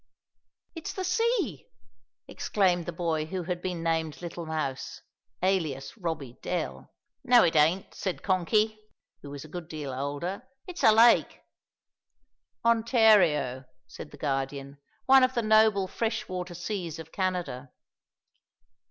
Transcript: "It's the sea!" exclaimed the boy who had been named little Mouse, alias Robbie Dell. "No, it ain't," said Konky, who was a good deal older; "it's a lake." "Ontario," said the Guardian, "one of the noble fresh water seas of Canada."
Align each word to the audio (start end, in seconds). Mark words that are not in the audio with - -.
"It's 0.73 0.93
the 0.93 1.03
sea!" 1.03 1.67
exclaimed 2.27 2.87
the 2.87 2.91
boy 2.91 3.25
who 3.27 3.43
had 3.43 3.61
been 3.61 3.83
named 3.83 4.19
little 4.19 4.47
Mouse, 4.47 5.03
alias 5.43 5.95
Robbie 5.95 6.39
Dell. 6.41 6.91
"No, 7.23 7.43
it 7.43 7.55
ain't," 7.55 7.93
said 7.93 8.23
Konky, 8.23 8.79
who 9.21 9.29
was 9.29 9.45
a 9.45 9.47
good 9.47 9.67
deal 9.67 9.93
older; 9.93 10.41
"it's 10.65 10.83
a 10.83 10.91
lake." 10.91 11.41
"Ontario," 12.65 13.65
said 13.85 14.09
the 14.09 14.17
Guardian, 14.17 14.79
"one 15.05 15.21
of 15.21 15.35
the 15.35 15.43
noble 15.43 15.87
fresh 15.87 16.27
water 16.27 16.55
seas 16.55 16.97
of 16.97 17.11
Canada." 17.11 17.71